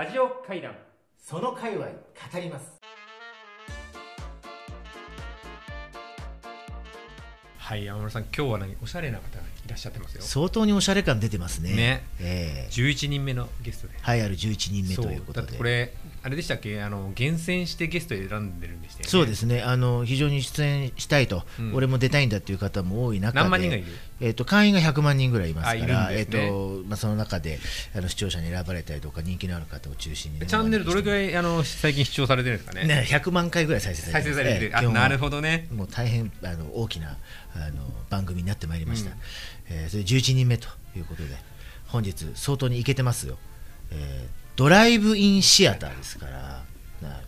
[0.00, 0.72] ラジオ会談。
[1.18, 1.92] その界隈語
[2.40, 2.80] ります。
[7.58, 8.76] はい山村さん今日は何？
[8.82, 10.22] おしゃれな方がいらっしゃってますよ。
[10.22, 11.74] 相当におしゃれ感出てますね。
[11.74, 12.04] ね。
[12.18, 12.72] ええ。
[12.72, 13.94] 11人目のゲストで。
[14.00, 15.46] はいある11人目ということで。
[15.48, 15.92] だってこれ
[16.22, 16.82] あれでしたっけ？
[16.82, 19.10] あの厳選してゲスト選んでるんでしたよね。
[19.10, 19.60] そうですね。
[19.60, 21.74] あの非常に出演したいと、うん。
[21.74, 23.40] 俺も出たいんだっていう方も多い中で。
[23.40, 23.86] 何万人がいる？
[24.22, 26.16] えー、と会員が100万人ぐらいいますからね。
[26.18, 27.58] えーとまあ、その中で
[27.96, 32.86] あの視聴者に選ばれたりとか人気のある方を中心にね、チャンネルどれくいらいあの最近視聴されてるんですかね？
[32.86, 34.38] ね、100万回ぐらい再生されてます。
[34.38, 35.68] 再生されてる、ええ基本あなるほどね。
[35.72, 37.16] もう大変あの大きな
[37.54, 39.16] あの番組になってまいりました、うん。
[39.70, 41.28] えーそれ11人目ということで
[41.86, 43.38] 本日相当にいけてますよ、
[43.90, 46.62] えードライブインシアターですから
[47.00, 47.20] な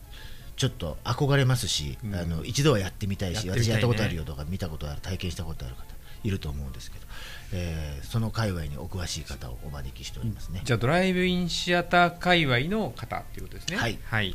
[0.54, 2.14] ちょっと憧れますし、うん。
[2.14, 3.64] あの一度はやってみたいしたいね。
[3.64, 5.82] 私やったことあるよとか見たことある体験したことある方
[6.24, 7.06] いると思うんですけど、
[7.52, 13.76] えーその界隈にお詳しい方をお招きしておりますね、じゃあドライブインシアター界隈の方っていうことですね。
[13.76, 13.98] はい。
[14.04, 14.34] はい、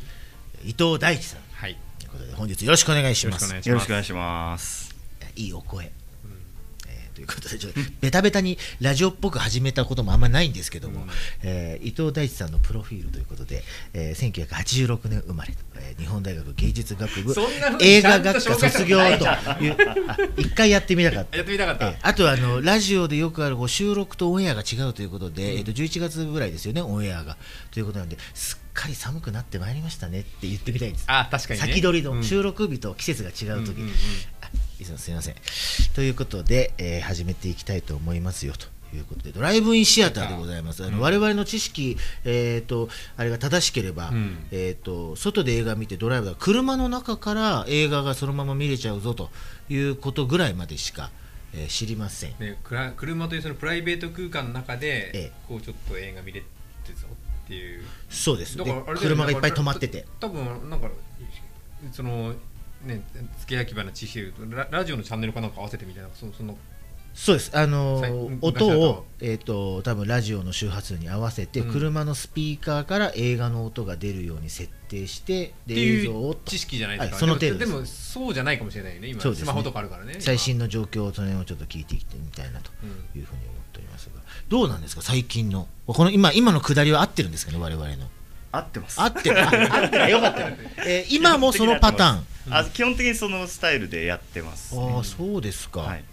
[0.64, 1.40] 伊藤大地さん。
[1.52, 3.46] はい、ということで本日よろしくお願いしよろます。
[3.46, 4.94] しくお願いしますよろしくお願いします。
[5.36, 6.07] いいお声、えー
[7.18, 11.08] ということでちょっとベタベタにラジオっぽく始めたこともあんまないんですけども、うん。
[11.42, 17.34] えー伊藤大地さんのプロフィールということで、えー1986年生まれと、えー日本大学芸術学部
[17.80, 19.76] 映画学科卒業という
[20.08, 21.36] あ一回やってみたかった。
[21.38, 27.36] やってみたかった、えーあとはあのラジオでよくあるこう収録とオンエアが違うということで、えー、と11月ぐらいですよね、オンエアが。
[27.72, 31.04] ということなんですっかり寒くなってまいりましたねって言ってみたいんです。
[31.08, 31.66] あ確かにね。
[31.66, 32.16] 先取りうん。
[32.18, 33.92] の収録日と季節が違う時、うんうんうん
[34.40, 34.48] あ
[34.80, 35.34] いつもすみません。
[35.94, 38.66] ということで、えー始めていきたいと思いますよと。
[38.94, 40.82] いうことでドライブインシアターでございます。
[40.82, 49.28] あの、うん我々の知識、えー、とあれが正しければ、うんえー、と外で映画見てドライブだ車の中から映画がそのまま見れちゃうぞと
[49.68, 51.10] いうことぐらいまでしか、
[51.52, 52.34] えー知りません。
[52.38, 56.46] ね、くら車というそのプライベート空間の中で、ええこうちょっと映画見れて
[56.94, 57.08] ぞ
[57.44, 58.56] っていうそうです。
[58.56, 60.06] でだからあれだよね車がいっぱい止まってて。
[60.18, 60.88] 多分なんか
[61.92, 62.34] その
[62.84, 63.02] ね
[63.40, 66.56] 付け焼き場の知識で言うとララジオのチャンネルかなんか合わせてみたいなそその
[67.14, 71.72] そうです、あのー音を、えー、と多分ラジオの周波数に合わせて、うん。
[71.72, 79.20] 車のスピーカーから映画の音が出るように設定してってで映いう像を知識じゃないですか、はいその程度ですでもでもそうじゃないかもしれないよね今。
[79.20, 79.46] そうですね。
[79.46, 80.12] スマホとかあるからね。
[80.12, 82.90] 今最新の状況をその辺をちょっと聞いていってみたいなとうん
[83.20, 84.20] いうふうに思っておりますが。
[84.48, 85.02] どうなんですか？
[85.02, 85.66] 最近の。
[85.88, 87.58] この今今の下りは合ってるんですかね？
[87.58, 88.06] 我々の。
[88.52, 89.00] 合ってます。
[89.00, 89.40] 合ってる。
[89.42, 90.40] あ合ってるよかった。
[90.42, 90.56] よ、
[90.86, 96.04] えー今もそのパターンあ基本的にそのスタイルでやってます、ああそうですか、はい。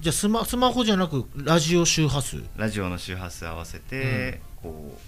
[0.00, 2.42] じゃあスマスマホじゃなくラジオ周波数？
[2.56, 4.98] ラジオの周波数合わせて、こう、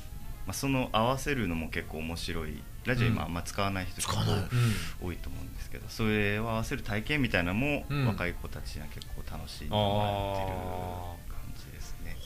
[0.47, 2.63] まあ、その合わせるのも結構面白い。
[2.85, 4.35] ラジオ今あんま使わない人使わない。
[4.41, 4.51] 結
[5.01, 8.07] 構多いと思うんですけど、それを合わせる体験みたいなのも、うん。
[8.07, 12.17] 若い子たちには結構楽しんでもらってる感じですね。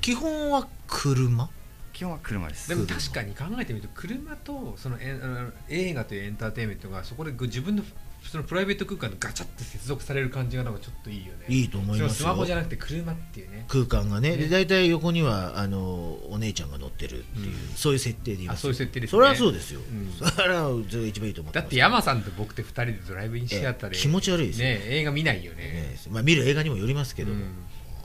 [0.00, 1.50] 基本は車？
[1.96, 2.68] 基本は車です。
[2.68, 7.82] でも確かに考えてみると車とそのえあの映画というエンターテインメントがそこで自分の
[8.22, 11.46] そのプライベート空間でガチャって接続される感じがなんかちょっといいよね。
[11.48, 13.64] いいと思いますスマホじゃなくて車っていうね。
[13.68, 14.32] 空間がね。
[14.32, 14.36] ね。
[14.36, 17.54] で大体横にはあのお姉ちゃんが乗ってるっていう、うん。
[17.74, 19.16] そういう設定でいますあそういう設定ですね。
[19.16, 20.12] それはそうですよ、うん。
[20.12, 21.64] それはそれが一番いいと思ってます。
[21.64, 24.68] だって山さんと僕って2人でドライブインシアターで、ええ気持ち悪いですよ。
[24.68, 25.62] ね映画見ないよね。
[25.62, 27.32] ねまあ、見る映画にもよりますけど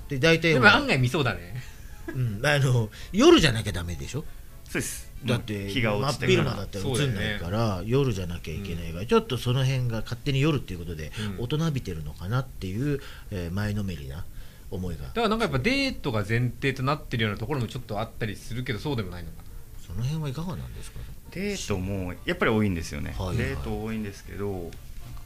[0.07, 1.70] で大体でもは案外見そうだね
[2.15, 4.23] うん、あの夜じゃなきゃダメでしょ？
[4.65, 5.11] そうです。
[5.25, 11.43] だって日が落ちて真っ昼間だったら映んないから、夜じゃなきゃいけないから、ちょっとその辺が勝手に夜っていうことで、うん。
[11.43, 14.25] 大人びてるのかなっていう、えー前のめりな
[14.71, 15.03] 思いが。
[15.03, 19.43] だからなんかやっぱデートが前提となってるようなところもちょっとあったりするけどそうでもないのかな。
[19.85, 20.99] その辺はいかがなんですか？
[21.31, 21.77] デート。
[21.77, 23.27] もやっぱり多いんですよね、はい。
[23.27, 24.71] はいデート多いんですけどなんか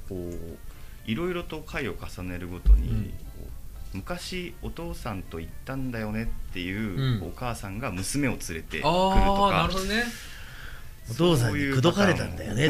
[0.09, 0.57] こう
[1.05, 3.13] いろいろと回を重ねるごとに、
[3.95, 7.27] 昔お父さんと行ったんだよねっていう、うん。
[7.27, 10.03] お母さんが娘を連れてくるとああなかるほどね。
[11.09, 12.69] お父さんに口説かれたんだよね。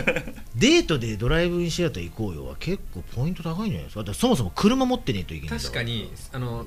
[0.56, 6.10] デートでドライブインシアター行こうよは結構ポイント高いんじゃないですかそもそも車持ってねえといけない確かに。
[6.32, 6.66] あの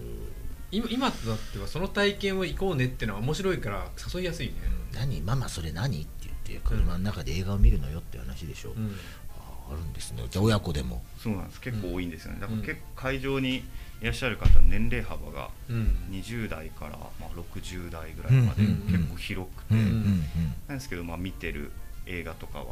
[0.72, 4.54] 今今となってはその体験を行こうねっていうのは面白いから誘いやすいね、
[4.94, 5.20] 何？
[5.22, 6.02] ママそれ何？
[6.02, 8.96] って言って車の中で映画を見るのよって話でしょ、うん。
[9.40, 10.24] ああるんですね。
[10.30, 11.04] じゃあ親子でも。
[11.18, 11.62] そうなんです。
[11.62, 12.40] 結構多いんですよね。
[12.40, 12.66] だからうん。
[12.66, 13.64] 結構会場に
[14.02, 15.96] いらっしゃる方の年齢幅がうん。
[16.12, 19.00] 20代からまあ60代ぐらいまでうんうんうん。
[19.00, 20.24] 結構広くて、うんうんうん。
[20.68, 21.72] なんですけど、まあ、見てる
[22.06, 22.66] 映画とかは、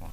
[0.00, 0.10] まあ、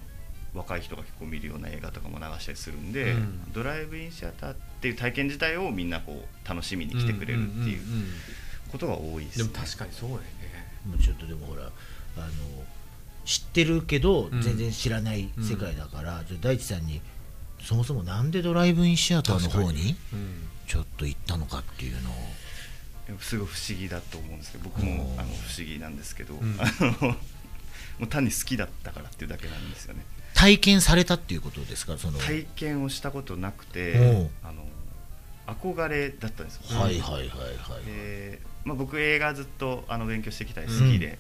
[0.53, 3.51] 若い人が結構見るような映画とかも流したりするんで、うん。
[3.53, 8.07] ドライブインシアターっていう体験自体をみんなこう楽しみに来てくれるっていううんうんうん。
[8.71, 10.27] ことが多いです、でも確かにそうだよね。
[10.85, 12.27] もうちょっとでもほらあの
[13.25, 14.41] 知ってるけどうん。
[14.41, 17.01] 全然知らない世界だから、じゃあ大地さんに
[17.61, 20.49] そもそもなんでドライブインシアターの方にうん。
[20.67, 22.13] ちょっと行ったのかっていうのを。
[23.19, 26.57] すごい不思議だと思うんですけど僕もあの不思議なんですけど、ん。
[26.59, 27.17] あの
[27.97, 30.05] もう単に好きだったからっていうだけなんですよね。
[30.35, 31.97] 体験されたっていうことですか？
[31.97, 32.19] その。
[32.19, 34.29] 体験をしたことなくおてう。
[34.43, 34.65] あの
[35.55, 41.17] 憧れだったんですよ、はいはいはいはいでまあ、僕映画ずっとあの勉強してきたり好きで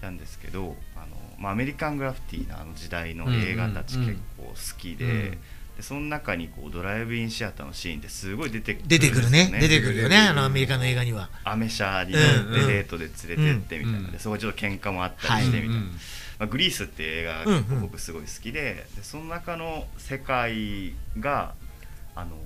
[0.00, 1.06] なんですけど、あの
[1.38, 5.38] まあ、アメリカングラフィティなあの時代の映画たち結構好きで,、うん
[5.76, 9.56] でその中にこうドライブインシアターのシーンってすごい出てくるん出てくるね。
[9.60, 10.18] 出てくるよね。
[10.18, 11.30] あのアメリカの映画には。
[11.42, 12.66] アメ車に乗ってうん。
[12.68, 13.98] デートで連れてってみたいな。
[13.98, 15.82] うんでそこちょっと喧嘩もあったりしてみたいな、うん
[16.38, 21.54] まあ、グリースっていう映画が僕すごい好きで,、でその中の世界が
[22.16, 22.36] あの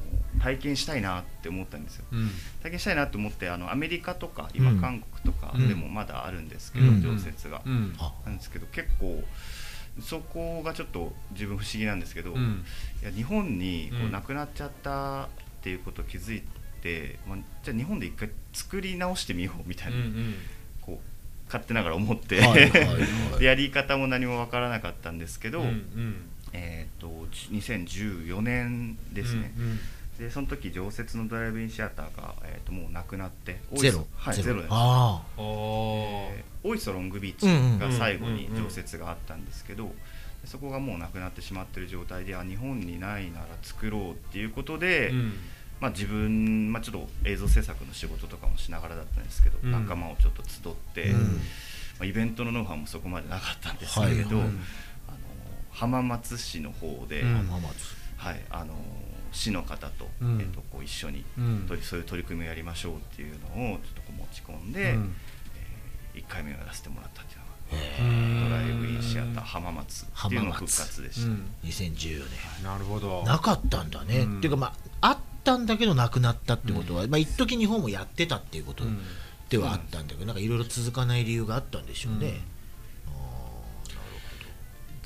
[0.41, 2.05] 体験したいなって思ったんですよ。
[2.13, 2.31] うん。
[2.63, 4.81] 体験したいなと思ってあのアメリカとか今うん。
[4.81, 7.03] 韓国とかでもまだあるんですけど、うん。
[7.03, 7.63] 常設が、
[8.25, 9.23] なんですけど結構
[10.01, 12.65] そこがちょっと自分不思議なんですけど、いうん。
[13.03, 14.13] や日本にこううん。
[14.13, 15.29] 亡くなっちゃったっ
[15.63, 16.43] ていうことを気づい
[16.83, 20.35] て、まあ、じゃあ日本で一回作り直してみようみたいな、うん
[20.81, 22.93] こう勝手ながら思って、はいはいは
[23.37, 23.39] い。
[23.39, 26.17] で やり方も何もわからなかったんですけど、うんうん。
[26.53, 27.09] えー、と
[27.53, 29.81] 2014年ですね、うん
[30.19, 34.07] でその時常設のドライブインシアターが、えー、ともうなくなってゼロ。
[34.17, 34.63] はいゼロ。
[34.63, 34.67] です。
[34.71, 35.43] ああー。
[35.43, 37.47] えー大磯ロングビーチ
[37.81, 39.93] が最後に常設があったんですけど、
[40.45, 45.33] そこがもうなくなってしまってる状態であ日本にないなら作ろうっていうことで、うん。
[45.81, 49.71] まあ、自分、まあ、ちょっと映像制作の仕事とかもしながらだったんですけど、うん。
[49.71, 51.21] 仲間をちょっと集って、うん。
[51.21, 51.29] ま
[52.01, 54.47] あ、イベントのノウハウもそこまでなかったんですけれど、はい。
[54.47, 54.57] はい
[55.07, 55.19] あの
[55.71, 58.75] 浜松市の方で、はい、あの
[59.33, 60.41] 市の方と,、うん。
[60.41, 61.67] えっとこう一緒に、うん。
[61.69, 65.15] とそういう取り組みをやりましょうっていうのをちょっとこう持ち込んで、うん。
[66.15, 67.49] え1回目をやらせてもらったっていうのが。
[68.01, 71.47] うんドライブインシアター浜松っていうのが復活でした、うん。
[71.65, 72.25] 2014
[72.59, 72.65] 年。
[72.65, 73.23] なるほど。
[73.25, 74.39] なかったんだね、うん。
[74.39, 78.99] っていうかまああったんだけどなくなったってことは、まあ一時日本もやってたっていうことうん。
[79.51, 82.58] ではあったんだけど、なんかいろいろ続かない理由があったんでしょうね、うん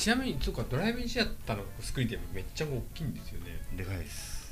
[0.03, 3.63] ちなみにそうかドライブインシアターのスクリーンってめっちゃ大きいんですよね。
[3.77, 4.51] でかいです。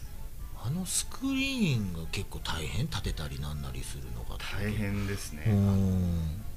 [0.62, 5.55] あのスクリーンが結構大変立てたりなんなりするのが大変ですね、うん。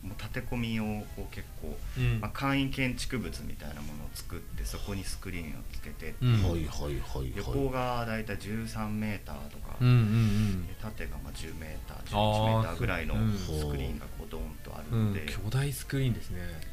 [0.03, 0.83] もう建て込みを
[1.15, 2.19] こう結構、うん。
[2.19, 6.25] まあ、簡易建築物みたいなものを作ってそこにスクリーンをつけて、う。
[6.27, 6.33] ん。
[6.43, 6.59] はいはい
[6.99, 13.35] はい横はがだいたい13メーターとか、うんうんで縦がまあ10メーターあー11メーターぐらいのうん。
[13.35, 15.07] スクリーンがこうドーンとあるうん。
[15.07, 16.41] ので,、巨大スクリーンですね。
[16.41, 16.72] で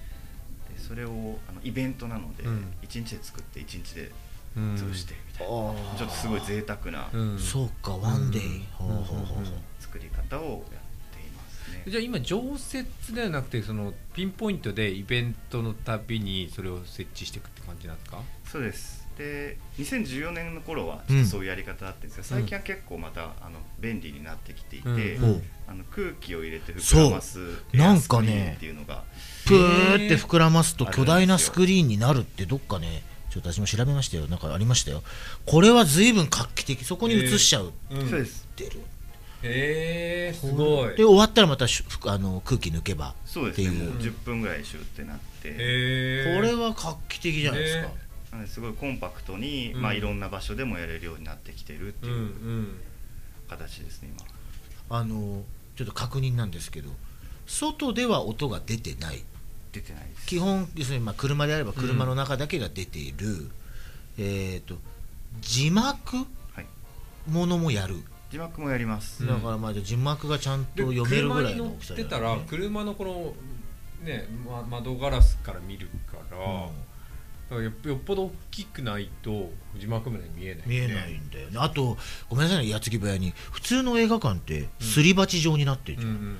[0.80, 2.72] それをあのイベントなので、うん。
[2.82, 4.10] 1日で作って1日で
[4.56, 4.74] うん。
[4.74, 5.98] 潰してみたいな、あー。
[5.98, 7.38] ちょっとすごい贅沢なうん。
[7.38, 8.60] そうかワンデイ、うん。
[8.72, 9.44] ほうほうほうほう。
[9.78, 10.42] 作り方を
[10.72, 10.82] やっ
[11.14, 11.84] ていますね。
[11.86, 18.22] じゃあ今常設ではなくてそのピンポイントでイベントのたびにそれを設置していくって感じなんですか？
[18.44, 25.18] そうですで2014年の頃はちょっとそういうやり方だったんですが、最近は結構またあの便利になってきていて、
[25.68, 27.40] あの空気を入れて膨らますそ
[27.74, 27.76] う。
[27.76, 29.04] なんかねエアスクリーンっていうのが。
[29.46, 34.26] プーって膨らますと巨大なスクリーンになるってどっかねちょっと私も調べましたよ。
[34.26, 35.02] なんかありましたよ。
[35.44, 36.84] これは随分画期的。
[36.84, 38.80] そこに映しちゃう、うんそうです出る。
[39.42, 40.96] へえすごい。
[40.96, 43.68] で終わったらまたしあの空気抜けばそうですね。
[43.68, 45.50] もう10分ぐらいシューってなって、
[46.36, 49.82] これは画期的じゃないですか、ねなのですごいコンパクトに、うん。
[49.82, 52.80] まあ、いろんな場所でもやれるようになってきてるってうんういうん。
[53.48, 54.10] 形ですね
[54.88, 54.98] 今。
[54.98, 55.42] あの
[55.76, 56.90] ちょっと確認なんですけど
[57.46, 59.22] 外では音が出てない。
[59.72, 60.26] 出てないです。
[60.26, 63.50] 基本要するにまあ車であれば車の中だけが出ている、
[64.18, 64.76] えっ、と
[65.40, 66.66] 字幕はい。
[67.28, 67.96] ものもやる、
[68.30, 73.34] 字幕もやります、うんだからまあ字幕がちゃんと読めるぐらいの大きさ車に乗ってたら車のこの
[74.04, 76.68] ね、ま、窓ガラスから見るから,、だから
[77.56, 81.56] よっよっぽど大きくないと字幕まで見えない、ね、見えないんだよね。
[81.58, 81.96] あと
[82.28, 83.32] ごめんなさいね矢継ぎ早に。
[83.50, 86.38] 普通の映画館ってすり鉢状になってるじゃん、うんうん。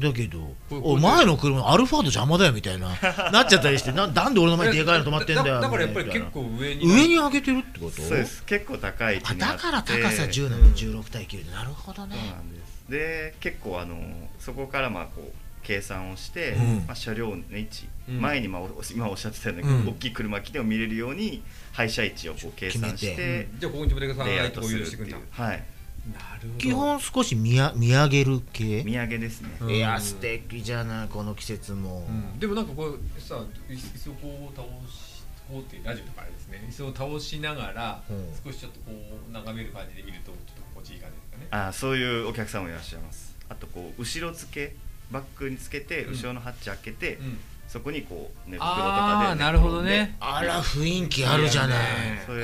[0.00, 2.88] だけどお前の車アルファード邪魔だよみたいな
[3.30, 8.02] なっちゃったりしてななんで俺の前にでかいの止まってんだよだだからやっぱりみたいな結構上に上に上げてるってこと？
[8.02, 8.42] そうです。
[8.44, 10.74] 結構高いあだから高さ10なんうん。
[10.74, 11.52] で16対9で。
[11.52, 12.16] なるほどね。
[12.16, 12.90] そうなんです。
[12.90, 13.96] で結構あの
[14.38, 16.76] そこからまあこう計算をして、うん。
[16.86, 18.20] まあ、車両の位置、うん。
[18.20, 19.88] 前にまあお今おっしゃってたように、うん。
[19.88, 25.16] 大きい車来ても見れるように廃車位置をこう計算してじゃあここに止めてくださレイアウいってこうトするって許してくんだ。
[25.16, 25.24] いう。
[25.30, 25.64] はい。
[26.12, 26.58] なるほど。
[26.58, 28.82] 基本少し見や見上げる系？
[28.84, 29.70] 見上げですね、うん。
[29.70, 32.38] いや素敵じゃないこの季節も、うん。
[32.38, 33.36] でもなんかこうさ
[33.68, 36.64] 椅子をこう倒しこうってラジオとかあれですね。
[36.68, 38.28] 椅子を倒しながら、うん。
[38.44, 38.92] 少しちょっとこ
[39.28, 41.46] う眺める感じで見るとちょっと心地いい感じですかね。
[41.50, 43.36] あそういうお客さんもいらっしゃいます。
[43.48, 44.76] あとこう後ろ付け
[45.10, 46.12] バックにつけてうん。
[46.14, 47.38] 後ろのハッチ開けて、うん。
[47.68, 50.16] そこにこう寝袋とあかでーなるほどね。
[50.20, 51.78] あら雰囲気あるじゃない。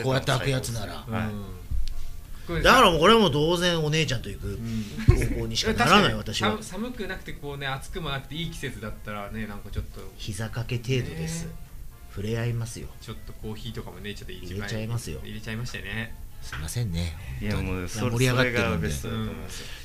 [0.03, 1.07] こうやって開くやつなら。
[2.63, 4.85] だからもうこれはもう同然お姉ちゃんと行くうん。
[5.17, 6.51] 方向にしかならない私は。
[6.63, 10.01] 寒寒くなくてこうね暑くもなくていい季節だったらねなんかちょっと。
[10.17, 11.51] 膝掛け程度です、ね。
[12.11, 12.87] 触れ合いますよ。
[13.01, 15.19] ちょっとコーヒーとかもねちょっと入れちゃいますよ。
[15.25, 18.89] 入れちゃいましたよねすいませんねいやもう盛り上がってるんで。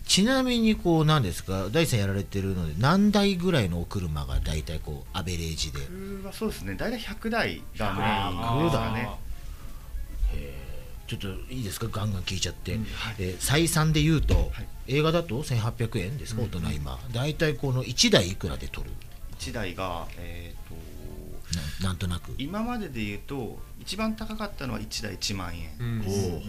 [0.06, 1.70] ちなみにこう何ですか？
[1.72, 5.80] 大地さんやられてるので何台ぐらいのお車が大体こうアベレージで？
[6.18, 6.76] 僕はそうですね。
[6.76, 8.02] 大体100台がメ
[8.34, 9.10] インですかね。
[11.08, 11.88] ちょっといいですか？
[11.92, 12.86] ガンガン聞いちゃって、うん
[13.20, 14.68] えー採算で言うと、はい。
[14.88, 16.50] 映画だと1800円ですか、うん。
[16.50, 17.00] 大人今。
[17.14, 18.92] 大体この1台いくらで取る
[19.40, 20.76] ？1台がえっと
[21.82, 22.34] ななんとなく。
[22.38, 25.70] 今までで言うと一番高かったのは1台1万円。
[25.80, 26.02] うん。
[26.04, 26.40] ほうほうほう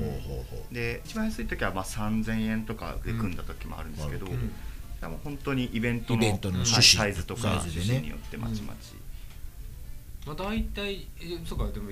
[0.51, 0.75] ほう。
[0.75, 4.53] で一番安い時はまあ3000円とかで組んだ時もあるんですけど、うんうん
[5.03, 8.95] でも本当にイベントのイベントのはい趣旨サイズとか趣旨によってまちまち、
[10.25, 11.91] まあ大体えそうかでも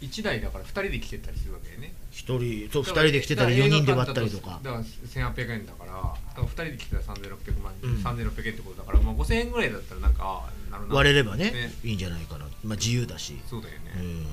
[0.00, 1.92] 1台だから2人で来てたりするわけよね。
[2.10, 4.60] 一人そう2人で来てたり4人で割ったりとか。
[4.62, 7.94] だから1800円だからだから2人で来てたら3600万、うん。
[7.96, 11.72] 3600円ってことだから、まあ、5000円ぐらいだったらなんかなるほど割れればねね。
[11.84, 13.38] いいんじゃないかな、まあ、自由だし。
[13.48, 14.26] そうだよね、うん。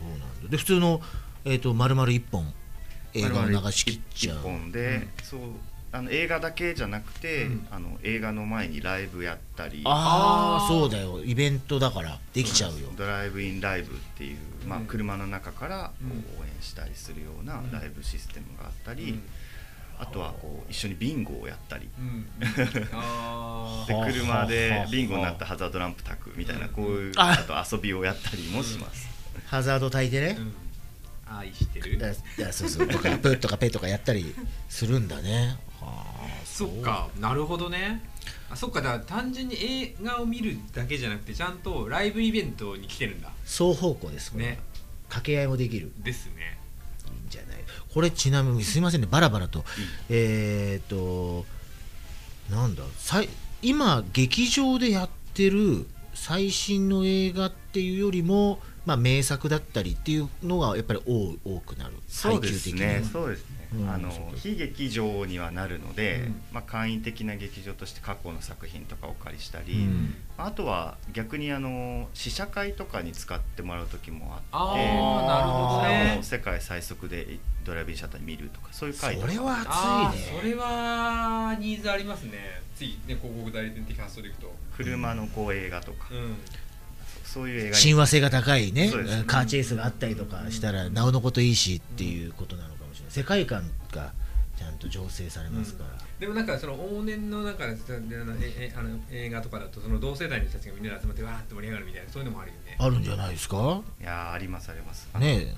[0.00, 0.48] そうなんだ。
[0.48, 1.00] で普通の、
[1.44, 2.52] えー、と丸々1本
[3.14, 4.38] 映画を流し切っちゃう。
[4.38, 5.40] 一本で、そう
[5.90, 7.66] あの映画だけじゃなくて、うん。
[7.70, 9.82] あの映画の前にライブやったり。
[9.84, 11.24] ああそうだよ。
[11.24, 12.18] イベントだから。
[12.34, 12.90] できちゃうよ。
[12.96, 17.72] ドライブインライブっていう、まあうん、車の中からこう応援したりするようなうん。
[17.72, 19.22] ライブシステムがあったり、うん。
[19.98, 21.88] あとはこう一緒にビンゴをやったり。
[21.98, 22.26] うん。
[22.92, 24.86] あではあ車はあではあ。
[24.86, 26.72] ビンゴになったハザードランプ焚くみたいなうん。
[26.72, 27.44] こういうあ。
[27.48, 29.08] あと遊びをやったりもします、
[29.46, 30.36] ハザード焚いてね。
[30.38, 30.67] ー、うん
[31.30, 31.98] 愛してる？
[31.98, 32.88] だいやそうそう。
[32.88, 34.34] とかプーとかペとかやったり
[34.68, 35.56] するんだね。
[35.80, 37.08] は あそっか。
[37.20, 38.02] なるほどね。
[38.50, 38.80] あそっか。
[38.82, 43.30] だから単純に映画を見るだけじゃなくてちゃんとライブイベントに来てるんだ。
[43.44, 44.58] 双方向ですね。
[45.08, 45.92] 掛け合いもできる。
[45.98, 46.58] ですね。
[47.06, 47.58] いいんじゃない？
[47.92, 49.08] これちなみにすいませんね。
[49.10, 49.64] バラバラと。
[50.08, 51.46] えー、っと
[52.54, 52.82] なんだ？
[52.98, 53.28] さい
[53.62, 61.92] 今劇場でやってる最新の映画っていうよりも、まあ、名作だったりっていうのがやっぱり多多くなる。
[62.08, 63.02] そうですね。
[63.04, 66.40] はそうですね、う非劇場にはなるので、うん。
[66.52, 70.14] まあ、簡易的な劇場として過去の作品とかをお借りしたり、うん。
[70.38, 76.14] あとは逆にあの試写会とかに使ってもらう時もああってあなるほどね。
[76.16, 79.28] も世界最速でドライブインシャッターに見るとかそういう回とか。
[79.28, 80.32] それはあ熱いね。
[80.32, 82.62] ーそれはニーズありますね。
[82.74, 84.50] ついね広告代理店的発想でいくと。
[84.78, 86.38] 車のこう映画とか、うん
[87.32, 87.74] そういう映画に。
[87.74, 88.90] 親和性が高いね
[89.26, 93.12] カーチェイスがあったりとかしたらなおのこといいしっていうことなのかもしれない。
[93.12, 94.12] 世界観が
[94.56, 102.76] ちゃんと醸成されますから、でもなんかその往年のなんかであのええあの映画とかだとその同世代の人たちがみんなで集まってわーって盛り上がるみたいなそういうのもあるよね。
[102.78, 103.82] あるんじゃないですか？
[104.00, 105.08] いやーありますあります。
[105.18, 105.54] ね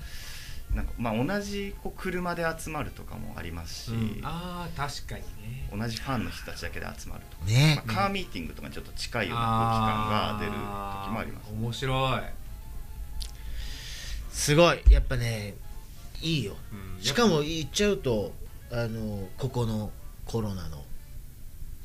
[0.75, 4.21] なんかまあ同じこう車で集まるとかもありますし、うん。
[4.23, 5.69] ああ確かにね。
[5.71, 7.83] 同じファンの人たちだけで集まるとか、えね。
[7.85, 10.57] まあ、カーミーティングとかにちょっと近いような空気感が出る時
[11.11, 11.51] もあります。
[11.51, 12.21] ー面白い、
[14.31, 14.81] すごい。
[14.89, 15.55] やっぱね
[16.21, 16.55] いいよ。
[16.71, 17.03] うん。
[17.03, 18.33] しかも言っちゃうと
[18.71, 19.91] あのここの
[20.25, 20.83] コロナの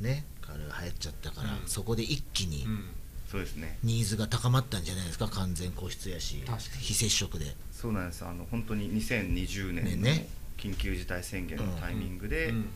[0.01, 1.67] ねあれが流行っちゃったから、うん。
[1.67, 2.85] そこで一気にうん
[3.31, 3.79] そうですね。
[3.83, 5.29] ニーズが高まったんじゃないですか？
[5.29, 6.43] 完全個室やし
[6.81, 7.47] 非接触で。
[7.73, 8.25] そうなんです。
[8.25, 10.29] あの本当に2020年のね
[10.59, 12.69] 緊急事態宣言のタイミングで、うん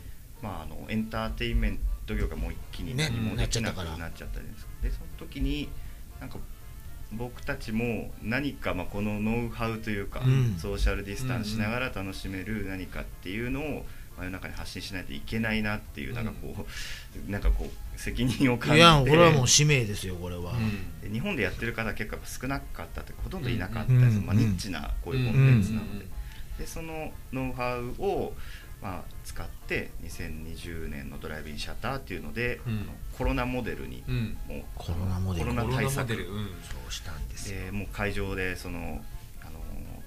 [0.42, 5.68] まあ、あのエンターテインメント業がもう一気に何もねできなくなっちゃったからなっちゃったじゃないですかでその時に
[6.20, 6.38] なんか
[7.12, 10.56] 僕たちも何かまあこのノウハウというか、うん。
[10.58, 13.84] ソーシャルディスタンスしながら楽しめる何かっていうのを
[14.16, 16.66] 真夜中に発信しないといけないなっていう、なんかこ
[17.28, 18.76] うなんかこう責任を感じて。
[18.78, 21.00] いやこれはもう使命ですよこれは、うん。
[21.02, 24.14] で日本でやってる方結構少なかったというかほとんどいなかったんです。
[24.14, 24.26] よ、うん。
[24.26, 26.06] まあ、ニッチなこういうコンテンツなので,、
[26.58, 28.32] でそのノウハウを、
[28.80, 32.72] まあ、使って2020年のドライブインシャッターっていうので、うん。
[32.72, 34.38] あのコロナモデルにうん。
[34.48, 35.50] もうコロナモデル。
[35.50, 36.14] コロナ対策。
[36.14, 36.22] そ
[36.88, 37.66] うしたんですよ。
[37.66, 39.04] でもう会場でその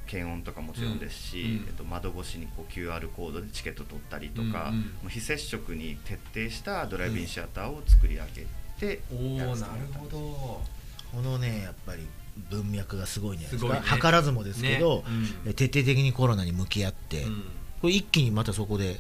[0.07, 1.49] 検温とかもちろんですし、うん。
[1.49, 1.65] うん。
[1.67, 4.81] えっと、窓越しにこう QR コードでチケット取ったりとか、うんうん。
[4.81, 10.61] もう非接触に徹底したドライブインシアターを作り上げておおなるやらせてもらったんですほど。
[11.13, 12.07] このねやっぱり
[12.49, 14.01] 文脈がすごいんじゃないですかすごいね。
[14.01, 15.03] 図らずもですけど、ね。
[15.45, 15.49] うん。
[15.51, 17.43] え徹底的にコロナに向き合って、うん。
[17.81, 18.99] これ一気にまたそこで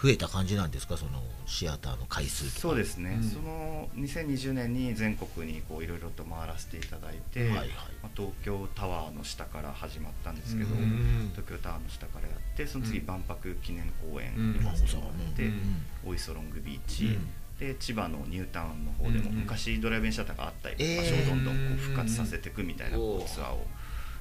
[0.00, 0.96] 増えた感じなんですか？
[0.96, 2.60] そのシアターの回数とか。
[2.60, 3.28] そうですね、うん。
[3.28, 7.68] その2020年に全国にこういろいろと回らせていただいて、はいはい。
[8.02, 11.30] まあ、東京タワーの下から始まったんですけど、うん。
[11.32, 13.06] 東京タワーの下からやってその次うん。
[13.06, 14.52] 万博記念公園うん。
[14.54, 15.82] に行かせてもらって、うん。
[16.06, 17.30] おいそロングビーチ、うん。
[17.58, 23.66] で千葉のニュータウンの方でも昔ドライブインシャッターがあったえー場所をどんどんこう復活させていくみたいなツアーを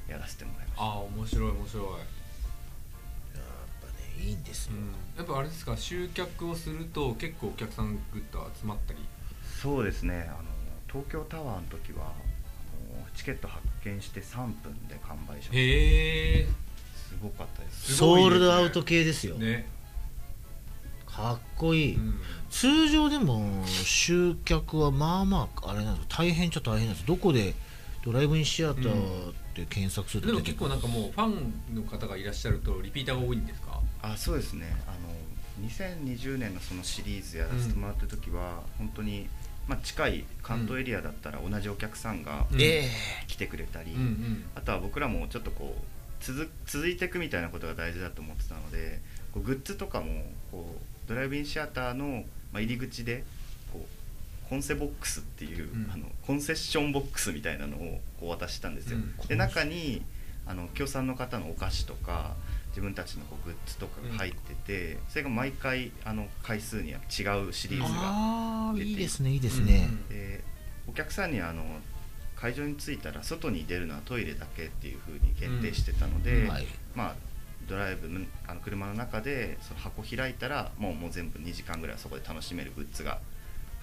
[0.10, 0.84] やらせてもらいました。
[0.84, 1.86] ああ面白い面白い
[4.20, 4.74] いいんですよ、
[5.18, 5.78] やっぱあれですか？
[5.78, 9.00] 集客をすると結構お客さんグッと集まったり？
[9.62, 10.30] そうですね。
[10.30, 10.44] あの
[10.88, 16.46] 東京タワーの時はあのチケット発見して3分で完売しましへえ。
[16.46, 16.52] た
[16.98, 17.96] すごかったです。
[17.96, 19.68] すごいですねソールドアウト系ですよ、ね、
[21.06, 22.20] かっこいい、うん。
[22.50, 26.08] 通常でも集客はまあまああれなんです。
[26.10, 27.08] 大変っちゃ大変なんです。
[27.08, 27.54] どこで
[28.06, 33.82] ドライブインシアターって検索するとでも出てくる結構なんかもうファンの方がいらっしゃるとリピーターが多いんですか？
[34.02, 34.76] あそうですね。
[34.88, 39.28] あの2020年のそのシリーズやらせてもらった時は、本当に、
[39.68, 42.46] まあ、近い関東エリアだったら同じお客さんが
[43.28, 44.44] 来てくれたり、うんうん。
[44.56, 49.02] あとは僕らもちょっとこう続続いていくみたいなことが大事だと思ってたので
[49.34, 53.24] こうグッズとかもこうドライブインシアターの、まあ、入り口で
[53.74, 55.92] こうコンセボックスっていう、うん。
[55.92, 58.98] あのコンセッションボックスみたいなのをこう渡したんですよ。
[58.98, 59.28] うん。
[59.28, 60.02] で中に
[60.46, 62.36] あの協賛の方のお菓子とか
[62.78, 68.88] 自分たちのこうグッズとかが入ってて、それが毎回あの回数には違うシリーズが出て。
[68.88, 70.44] いいですねいいですね、で
[70.88, 71.64] お客さんにあの
[72.36, 76.50] 会場に着いたら外に出るのはトイレだけっていうふうに限定してたので、うん。
[76.50, 76.68] はい。
[76.94, 77.16] まあ
[77.68, 83.20] ドライブのあの車の中でその箱開いたらもうもう全部2時間ぐらいそこで楽しめるグッズが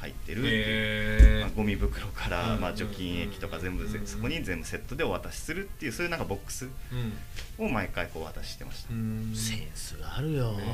[0.05, 7.67] 入ってるっていう、へまあ、ゴミ袋から、うんまあ、除菌液とか全部うんそこに全部セットでお渡しするっていうそういうなんかボックスうん。
[7.67, 10.65] を毎回こう渡してました、うんセンスがあるよ、ね。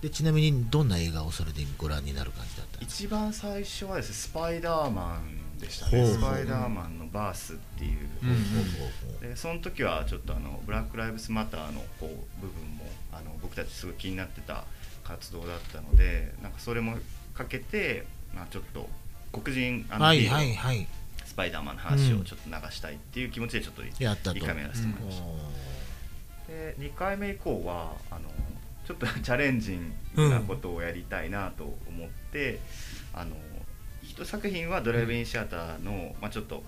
[0.00, 2.82] でちなみにどんな映画をそれでご覧になる感じだった？
[2.82, 6.06] 一番最初はですねスパイダーマンでしたね。
[6.06, 9.28] スパイダーマンのバースっていう、うん。
[9.30, 14.64] でその時はちょっとあのブラック・ライブスマターのこう部分もあの僕たちすごい気になってた
[15.04, 16.96] 活動だったのでなんかそれも
[17.34, 18.88] かけて、まあ、ちょっと
[19.32, 20.86] 黒人あのはいはいはい。
[21.24, 24.38] スパイダーマンの話をちょっと流したいっていう気持ちでちょっとやったと。
[24.38, 28.28] 1回目やらせてもらいました、で2回目以降はあの
[28.86, 32.58] ちょっとチャレンジングなことをやりたいなと思って、
[33.14, 33.34] あの
[34.02, 36.62] 一作品はドライブインシアターの、まあ、ちょっと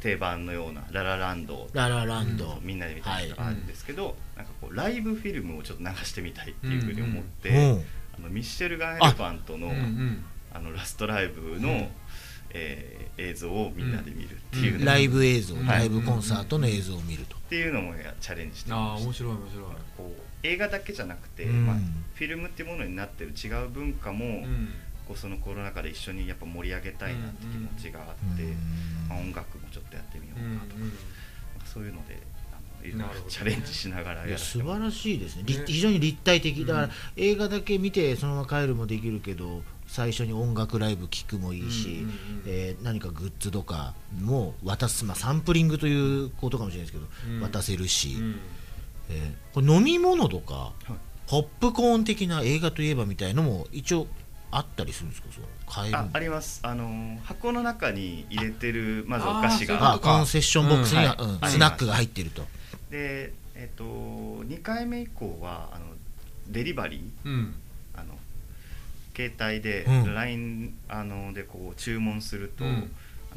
[0.00, 1.68] 定番のようなララランド。
[1.72, 7.84] ララランド、みんなで見たりとかあるんですけど、なんかこうライブフィルムをちょっと流してみたいっていうふうに思って、うん。
[8.14, 11.88] あのミッシェルガン・エレファントのうんうんあのラストライブの、うん。
[12.50, 14.84] えー映像をみんなで見るっていううん。
[14.86, 15.66] ライブ映像、はい。
[15.66, 19.06] ライブコンサートの映像を見ると、っていうのもやチャレンジしてみああました。
[19.06, 19.64] 面白い面白い。
[19.98, 21.66] こう映画だけじゃなくて、うん。
[21.66, 21.76] まあ、
[22.14, 24.70] フィルムっていうものになってる違う文化も、うん。
[25.06, 28.50] こうそのコロナ禍で一緒にやっぱ盛り上げたいなって気持ちがあって、うん。
[29.08, 30.90] まあ、音楽もちょっとやってみよううんかなとか、なん。
[30.90, 30.96] か
[31.66, 32.18] そういうので
[32.52, 33.30] あのいろいろなるほどね。
[33.30, 35.42] チャレンジしながらいや素晴らしいですね。
[35.46, 36.64] りね非常に立体的。
[36.64, 36.92] だから、うん。
[37.16, 39.62] 映画だけ見てそのまま帰るもできるけど
[39.92, 42.06] 最初に音楽ライブ聴くもいいし、
[42.46, 47.42] えー何かグッズとかも渡す、まあ、サンプリングということかもしれないですけど、うん。
[47.42, 48.40] 渡せるし、うん。
[49.10, 50.72] えーこれ飲み物とか、はい。
[51.28, 54.06] ポップコーン的な映画といえばみたいのも一応
[54.50, 55.28] あったりするんですか？
[55.30, 56.60] その買えるああります。
[56.62, 59.92] あの箱の中に入れてるまずおあ菓子が。
[59.92, 61.36] あコンセッションボックスには、うんはい。
[61.42, 62.42] うんスナックが入ってると。
[62.90, 65.84] でえっ、と2回目以降はあの
[66.48, 67.28] デリバリー。
[67.28, 67.54] うん
[69.14, 70.14] 携帯でうん。
[70.14, 72.90] LINE、あのでこう注文すると、うん。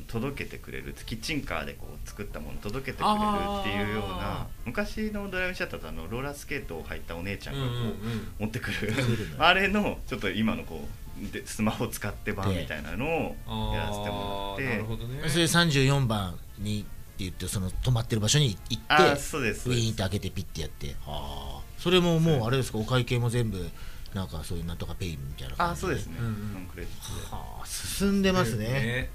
[0.08, 0.94] 届けてくれる。
[1.06, 3.18] キッチンカーでこう作ったもの届けてくれる
[3.62, 8.28] っていうようなあ昔のドライブシャッターとあのローラースケートを履いたお姉ちゃんがこう、うんうんうん。
[8.40, 8.94] 持ってくる。
[9.40, 14.78] あれのちょっと今のこうでスマホ使って版みたいなのをやらせてもらって。
[14.78, 15.22] るほどね。
[15.30, 20.96] それで34番にって言ってその止まってる場所に行ってウィーンって開けてピッてやって。
[21.06, 23.70] ああそれももうあれですかお会計も全部
[24.16, 26.54] なんかそういうなんとかペイみたいな感じあそうですね、うんうん。
[26.54, 27.36] ノンクレジットで。
[27.36, 29.10] はあ進んでますね。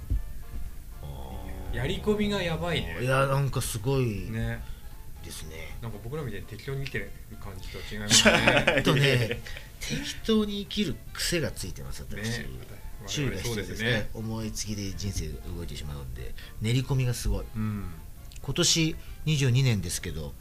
[1.03, 2.99] あやり込みがやばいね。
[3.01, 4.63] ーいやなんかすごいね。
[5.25, 5.77] ですね。
[5.81, 7.11] なんか僕らみたいに適当に見てる
[7.43, 8.83] 感じとは違いますね。
[8.85, 9.41] ちょっとね
[9.81, 12.49] 適当に生きる癖がついてます私、ね
[13.07, 14.11] 注意が必要ですね。
[14.13, 17.45] 思いつきで人生動いてしまうんで練り込みがすごい。
[17.57, 17.87] うん。
[18.43, 20.35] 今年22年ですけど、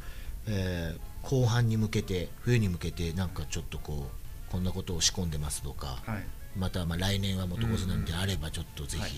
[0.47, 4.18] えー後半に向けて冬に向けてなんかちょっとこう
[4.51, 6.23] こんなことを仕込んでますとか、はい。
[6.57, 9.12] またまあ来年は元コスなんであればちょっとぜひ、はい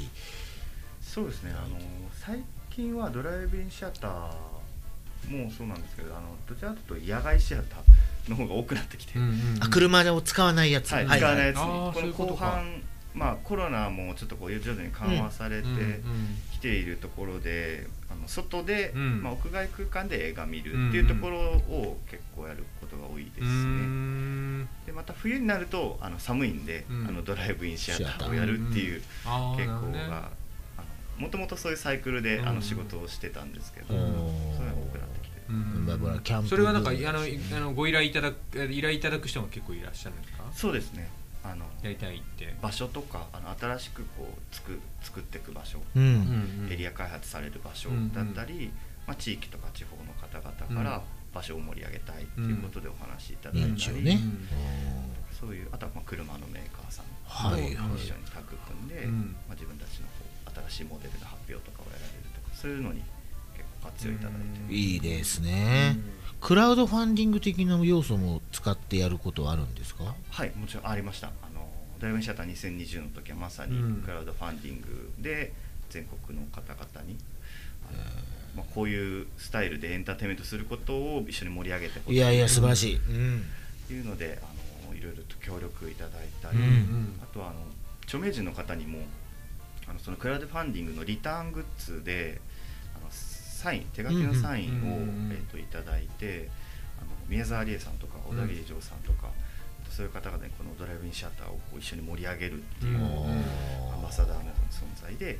[1.01, 1.51] そうですね。
[1.51, 1.77] あの
[2.13, 11.55] 最近はドライブインシアターもそうなんですけどあのどちらかというと野外シアターの方が多くなってきて、うんうんあ車を使わないやつ、はい、はい使わないやつ。
[11.57, 16.01] に、あーこの後半まあコロナもちょっとこう徐々に緩和されてうんうん
[16.53, 19.23] きているところで、あの外で、うん。
[19.23, 22.50] まあ、屋外空間で映画見るっていうところを結構や
[25.21, 27.07] 冬になるとあの寒いんで、うん。
[27.07, 30.29] あのドライブインシアターをやるっていう傾向が
[31.17, 32.55] もともとそういうサイクルであうん。
[32.55, 34.01] の仕事をしてたんですけど、うん。
[34.01, 35.37] そういうのが多くなってきて。
[35.37, 36.47] るうん。
[36.47, 38.35] それはなんかあのムあのご依頼いただく
[38.71, 40.43] 依頼いただく人も結構いらっしゃるんですか？
[40.53, 41.09] そうですね。
[41.43, 42.53] あのやりたいって。
[42.61, 46.03] 場所とかあの新しくこう作作っていく場所、うん、
[46.65, 48.71] うんエリア開発される場所うんだったり、
[49.07, 51.01] まあ、地域とか地方の方々から
[51.33, 54.19] 場所を盛り上げたいということでお話しいただいたり、認知をね
[55.41, 57.89] そういうあとはまあ車のメーカーさんはいはい。
[57.89, 59.35] と一緒にタッグ組んで、うん。
[59.49, 63.01] まあ、自分たちのこう新しいモデルの発表とかをやられるとかそういうのに
[63.57, 65.97] 結構活用いただいてる、いいですね、
[66.39, 70.13] クラウドファンディング的な要素も使ってやることはあるんですか？
[70.29, 71.27] はいもちろんありました。
[71.41, 71.67] あの
[71.99, 74.01] ドライブインシアター2020の時はまさにうん。
[74.03, 75.53] クラウドファンディングで
[75.89, 77.17] 全国の方々に、
[77.89, 77.99] あの
[78.55, 82.15] まあ、こういうスタイルでエンターテインメントすることを一緒に盛り上げてい。
[82.17, 83.43] やいや素晴らしい、うん。
[83.87, 84.50] というのであ
[84.91, 86.63] のいろいろと協力いただいたり、うん。
[86.63, 87.59] うんあとはあの
[88.03, 88.99] 著名人の方にも
[89.87, 92.41] あのそのクラウドファンディングのリターングッズで
[92.95, 96.49] あのサイン手書きのサインを、うんうんうんえっといただいて
[96.99, 99.29] あの宮沢りえさんとか小田切丈さんとか、
[99.89, 105.39] そういう方々にこのドライブインシアターをこう一緒に盛り上げるっていう、うんアンバサダーなどの存在で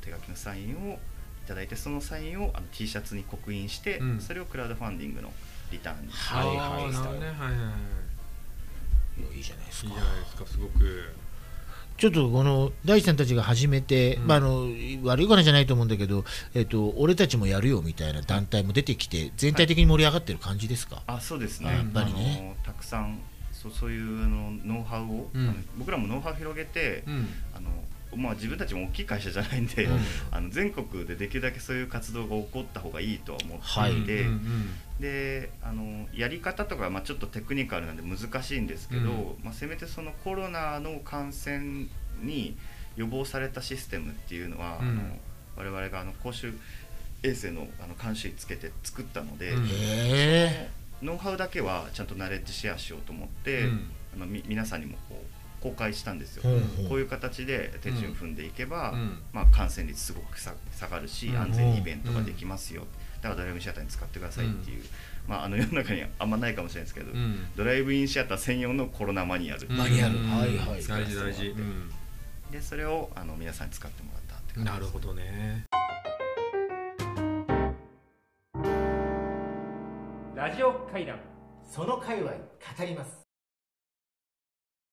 [0.00, 0.98] 手書きのサインをい
[1.46, 4.20] ただいてそのサインをあの T シャツに刻印して、うん。
[4.20, 5.32] それをクラウドファンディングの
[5.70, 6.56] リターンにはいはい。
[6.56, 7.72] はいはいは
[9.18, 9.88] いいいじゃないですか。
[9.88, 11.14] いいじゃないですかすごく。
[11.96, 14.26] ちょっとこの大地さんたちが始めて、うん。
[14.26, 14.68] まあ、あの
[15.04, 21.68] 悪いことじゃないと思うんだけど、えっと、俺たちもやるよみたいな団体も出てきて全体的に盛り上がってる感じですか、あそうですね。
[21.68, 22.56] あやっぱりね。
[22.64, 23.20] たくさん
[23.52, 25.66] そうそういうあのノウハウを、うん。
[25.76, 27.28] 僕らもノウハウ広げて、うん。
[27.54, 27.68] あの
[28.16, 29.98] まあ、自分たちも大きい会社じゃないんで、うん。
[30.30, 34.00] あの全国でできるだけそういう活動が起こった方がいいとは思ってはい。
[34.00, 34.70] いて、うんうん。
[35.00, 39.36] であのやり方とかはまあちょっとテクニカルなんで難しいんですけど、うん。
[39.44, 41.86] まあ、せめてそのコロナの感染
[42.22, 42.56] に
[42.96, 44.88] 予防されたシステムっていうのは、うん。
[44.88, 45.00] あの
[45.56, 46.52] 我々があの公衆
[47.22, 49.54] 衛生のあの監視つけて作ったので、
[51.02, 53.90] ノウハウだけはちゃんとナレッジシェアしようと思って、うん。
[54.14, 59.22] あのみ皆さんにもこう公開したんですよ、ほうほうこういう形で手順踏んでいけば、うん。
[59.32, 61.36] まあ、感染率すごくさ下がるし、うん。
[61.36, 62.86] 安全にイベントができますよ、
[63.20, 64.84] だからドライブインシアターに使ってくださいっていう、
[65.28, 67.46] まあ、あの世の中にはあんまないかもしれないですけど、うん。
[67.56, 70.18] ドライブインシアター専用のコロナマニュアル、うんマニュアル。
[70.18, 70.30] うん。
[70.30, 71.48] はいはい大事大事。
[71.48, 71.90] うん。
[72.50, 74.80] でそれをあの皆さんに使ってもらったって感じです。
[74.80, 75.66] なるほどね。
[80.34, 81.18] ラジオ会談
[81.62, 82.36] その界隈語
[82.80, 83.29] ります